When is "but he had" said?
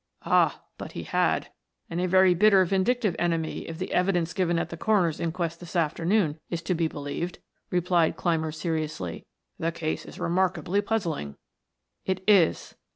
0.79-1.51